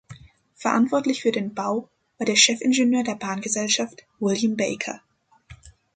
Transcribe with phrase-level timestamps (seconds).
[0.55, 4.99] Verantwortlich für den Bau war der Chefingenieur der Bahngesellschaft, William Baker.